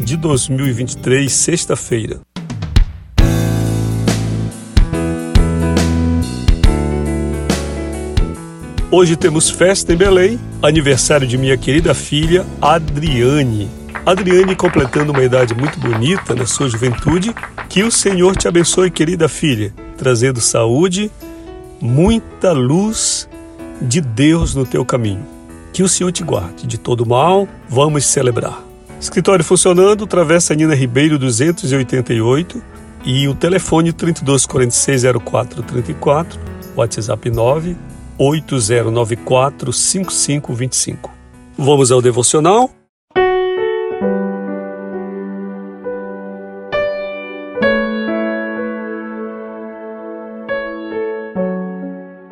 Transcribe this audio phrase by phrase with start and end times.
[0.00, 2.20] de 2023, sexta-feira.
[8.90, 13.68] Hoje temos festa em Belém, aniversário de minha querida filha Adriane.
[14.04, 17.34] Adriane completando uma idade muito bonita na sua juventude.
[17.68, 21.10] Que o Senhor te abençoe, querida filha, trazendo saúde,
[21.80, 23.28] muita luz
[23.80, 25.24] de Deus no teu caminho.
[25.72, 27.46] Que o Senhor te guarde de todo mal.
[27.68, 28.69] Vamos celebrar.
[29.00, 32.62] Escritório funcionando, Travessa Nina Ribeiro 288
[33.02, 36.38] e o telefone 32460434,
[36.76, 37.30] WhatsApp
[38.18, 41.08] 980945525.
[41.56, 42.70] Vamos ao devocional?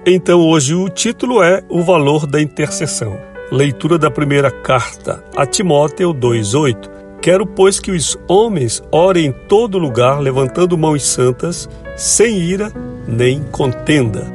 [0.06, 3.27] Então hoje o título é O Valor da Intercessão.
[3.50, 6.90] Leitura da primeira carta a Timóteo 2:8.
[7.22, 12.70] Quero, pois, que os homens orem em todo lugar, levantando mãos santas, sem ira
[13.06, 14.26] nem contenda.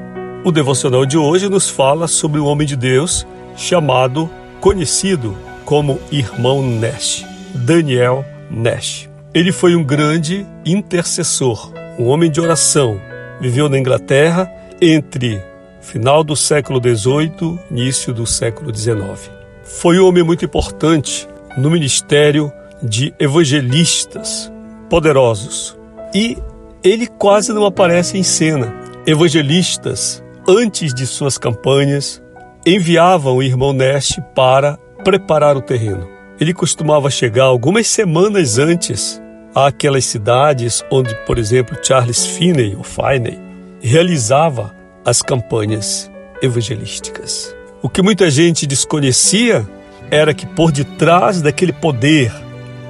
[0.44, 3.25] O devocional de hoje nos fala sobre o homem de Deus
[3.56, 4.28] chamado,
[4.59, 9.08] conhecido como irmão Nash, Daniel Nash.
[9.31, 13.00] Ele foi um grande intercessor, um homem de oração.
[13.39, 15.39] Viveu na Inglaterra entre
[15.84, 19.30] final do século XVIII, início do século XIX.
[19.64, 24.52] Foi um homem muito importante no ministério de evangelistas
[24.90, 25.78] poderosos
[26.16, 26.38] e
[26.84, 28.73] ele quase não aparece em cena.
[29.06, 32.24] Evangelistas, antes de suas campanhas,
[32.66, 36.07] enviavam o irmão Neste para preparar o terreno.
[36.40, 39.22] Ele costumava chegar algumas semanas antes
[39.53, 43.40] àquelas cidades onde, por exemplo, Charles Finney ou Finney
[43.81, 47.56] realizava as campanhas evangelísticas.
[47.81, 49.68] O que muita gente desconhecia
[50.09, 52.31] era que por detrás daquele poder,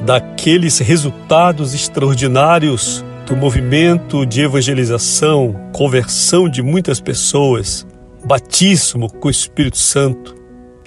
[0.05, 7.87] daqueles resultados extraordinários do movimento de evangelização, conversão de muitas pessoas,
[8.25, 10.35] batismo com o Espírito Santo,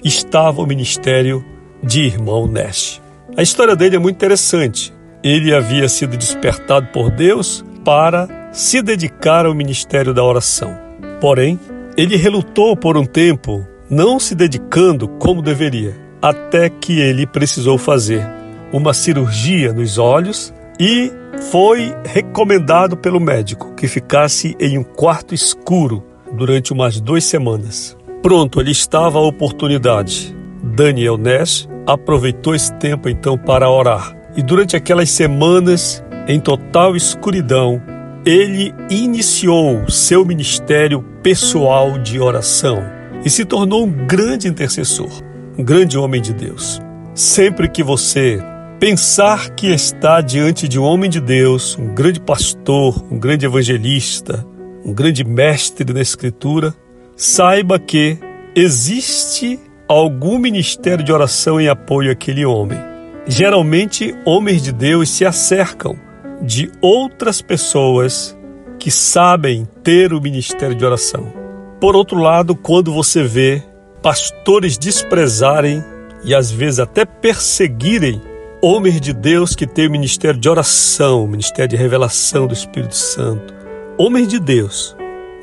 [0.03, 1.43] estava o ministério
[1.83, 3.01] de irmão Nash.
[3.35, 4.93] A história dele é muito interessante.
[5.23, 10.86] Ele havia sido despertado por Deus para se dedicar ao ministério da oração.
[11.19, 11.59] Porém,
[11.95, 18.27] ele relutou por um tempo, não se dedicando como deveria, até que ele precisou fazer
[18.71, 21.11] uma cirurgia nos olhos e
[21.51, 27.97] foi recomendado pelo médico que ficasse em um quarto escuro durante umas duas semanas.
[28.21, 30.35] Pronto, ali estava a oportunidade.
[30.61, 34.15] Daniel Nash aproveitou esse tempo então para orar.
[34.35, 37.81] E durante aquelas semanas, em total escuridão,
[38.27, 42.83] ele iniciou seu ministério pessoal de oração
[43.23, 45.23] e se tornou um grande intercessor,
[45.57, 46.81] um grande homem de Deus.
[47.15, 48.37] Sempre que você
[48.81, 54.45] pensar que está diante de um homem de Deus, um grande pastor, um grande evangelista,
[54.83, 56.75] um grande mestre da Escritura,
[57.15, 58.17] saiba que
[58.53, 62.77] existe algum ministério de oração em apoio àquele homem.
[63.25, 65.97] Geralmente, homens de Deus se acercam
[66.41, 68.37] de outras pessoas
[68.79, 71.31] que sabem ter o ministério de oração.
[71.79, 73.63] Por outro lado, quando você vê
[74.01, 75.83] pastores desprezarem
[76.23, 78.21] e às vezes até perseguirem
[78.61, 82.95] homens de Deus que têm o ministério de oração, o ministério de revelação do Espírito
[82.95, 83.53] Santo,
[83.97, 84.95] homens de Deus,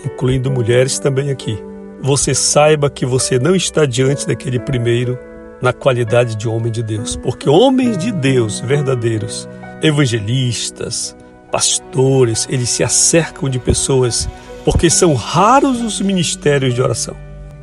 [0.04, 1.58] incluindo mulheres também aqui,
[2.00, 5.18] você saiba que você não está diante daquele primeiro
[5.62, 9.48] na qualidade de homem de Deus, porque homens de Deus verdadeiros
[9.84, 11.14] evangelistas,
[11.52, 14.28] pastores, eles se acercam de pessoas
[14.64, 17.14] porque são raros os ministérios de oração.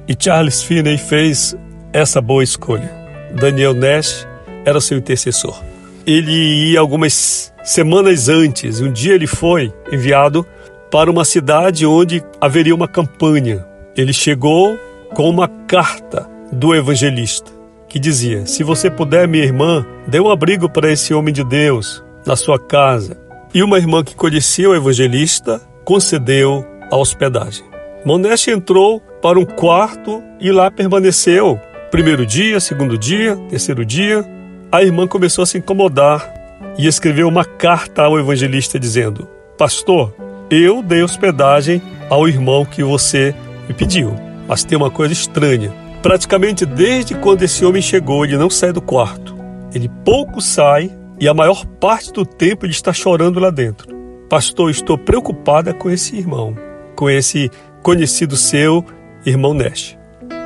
[0.07, 1.57] E Charles Finney fez
[1.91, 2.89] essa boa escolha.
[3.33, 4.27] Daniel Nash
[4.63, 5.63] era seu intercessor.
[6.05, 10.45] Ele ia algumas semanas antes, um dia ele foi enviado
[10.91, 13.65] para uma cidade onde haveria uma campanha.
[13.97, 14.77] Ele chegou
[15.15, 17.51] com uma carta do evangelista
[17.87, 22.03] que dizia: Se você puder, minha irmã, dê um abrigo para esse homem de Deus
[22.25, 23.17] na sua casa.
[23.53, 27.65] E uma irmã que conhecia o evangelista concedeu a hospedagem.
[28.05, 31.59] Moneste entrou para um quarto e lá permaneceu.
[31.91, 34.25] Primeiro dia, segundo dia, terceiro dia.
[34.71, 36.33] A irmã começou a se incomodar
[36.77, 39.27] e escreveu uma carta ao evangelista dizendo:
[39.57, 40.13] Pastor,
[40.49, 43.35] eu dei hospedagem ao irmão que você
[43.67, 44.15] me pediu,
[44.47, 45.73] mas tem uma coisa estranha.
[46.01, 49.35] Praticamente desde quando esse homem chegou, ele não sai do quarto.
[49.73, 50.91] Ele pouco sai
[51.21, 53.87] e a maior parte do tempo ele está chorando lá dentro.
[54.27, 56.57] Pastor, estou preocupada com esse irmão,
[56.95, 57.51] com esse
[57.83, 58.83] conhecido seu,
[59.23, 59.95] irmão Nash.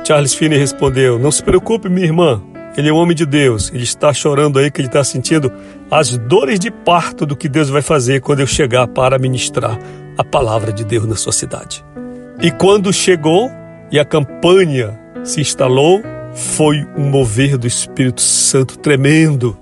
[0.06, 2.42] Charles Finney respondeu: Não se preocupe, minha irmã.
[2.76, 3.70] Ele é um homem de Deus.
[3.72, 5.50] Ele está chorando aí que ele está sentindo
[5.90, 9.78] as dores de parto do que Deus vai fazer quando eu chegar para ministrar
[10.18, 11.82] a palavra de Deus na sua cidade.
[12.42, 13.50] E quando chegou
[13.90, 16.02] e a campanha se instalou,
[16.34, 19.56] foi um mover do Espírito Santo tremendo.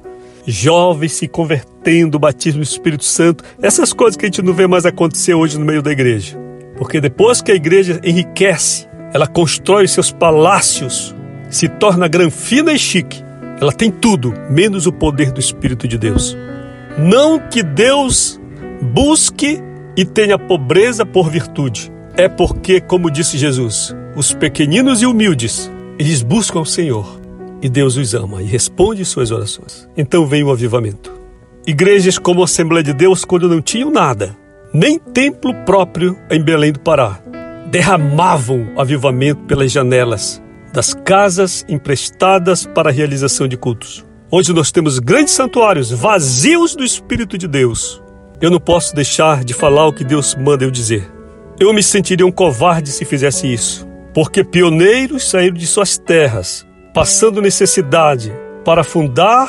[0.47, 4.85] Jovens se convertendo, batismo do Espírito Santo, essas coisas que a gente não vê mais
[4.85, 6.39] acontecer hoje no meio da igreja.
[6.77, 11.15] Porque depois que a igreja enriquece, ela constrói seus palácios,
[11.49, 13.23] se torna granfina e chique.
[13.61, 16.37] Ela tem tudo, menos o poder do Espírito de Deus.
[16.99, 18.41] Não que Deus
[18.83, 19.63] busque
[19.97, 21.93] e tenha pobreza por virtude.
[22.17, 27.24] É porque, como disse Jesus, os pequeninos e humildes, eles buscam o Senhor
[27.65, 29.89] e Deus os ama e responde suas orações.
[29.97, 31.11] Então vem o avivamento.
[31.67, 34.37] Igrejas como a Assembleia de Deus, quando não tinham nada,
[34.71, 37.23] nem templo próprio em Belém do Pará,
[37.71, 40.43] derramavam avivamento pelas janelas
[40.75, 44.05] das casas emprestadas para a realização de cultos.
[44.31, 48.03] Hoje nós temos grandes santuários vazios do Espírito de Deus.
[48.43, 51.11] Eu não posso deixar de falar o que Deus manda eu dizer.
[51.59, 57.43] Eu me sentiria um covarde se fizesse isso, porque pioneiros saíram de suas terras, passando
[57.43, 58.33] necessidade,
[58.65, 59.49] para fundar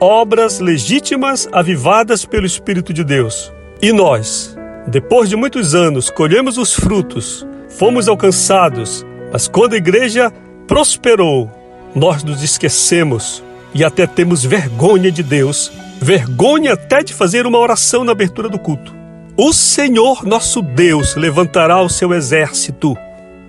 [0.00, 3.52] obras legítimas avivadas pelo Espírito de Deus.
[3.82, 4.56] E nós,
[4.86, 10.32] depois de muitos anos, colhemos os frutos, fomos alcançados, mas quando a igreja
[10.68, 11.50] prosperou,
[11.92, 13.42] nós nos esquecemos
[13.74, 18.60] e até temos vergonha de Deus, vergonha até de fazer uma oração na abertura do
[18.60, 18.94] culto.
[19.36, 22.96] O Senhor nosso Deus levantará o seu exército,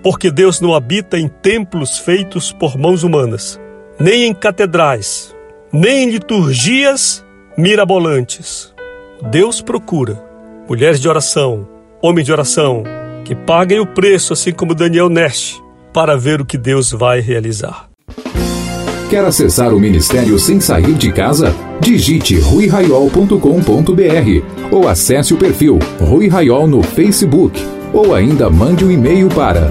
[0.08, 3.60] porque Deus não habita em templos feitos por mãos humanas,
[4.00, 5.36] nem em catedrais,
[5.70, 7.22] nem em liturgias
[7.58, 8.72] mirabolantes.
[9.30, 10.18] Deus procura
[10.66, 11.68] mulheres de oração,
[12.00, 12.84] homens de oração,
[13.22, 15.62] que paguem o preço, assim como Daniel Nash,
[15.92, 17.90] para ver o que Deus vai realizar.
[19.10, 21.54] Quer acessar o ministério sem sair de casa?
[21.82, 27.62] Digite ruiraiol.com.br ou acesse o perfil Rui Raiol no Facebook
[27.92, 29.70] ou ainda mande um e-mail para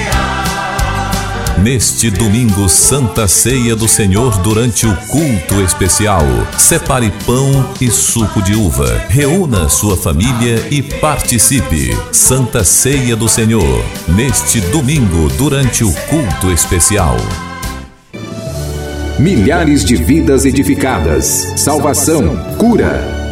[1.59, 6.23] Neste domingo, Santa Ceia do Senhor, durante o culto especial,
[6.57, 9.05] separe pão e suco de uva.
[9.09, 11.95] Reúna sua família e participe.
[12.11, 17.17] Santa Ceia do Senhor, neste domingo, durante o culto especial.
[19.19, 23.20] Milhares de vidas edificadas, salvação, cura.